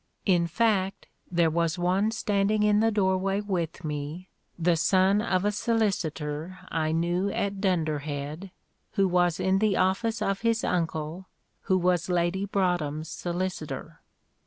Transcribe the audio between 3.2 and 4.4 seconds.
with me,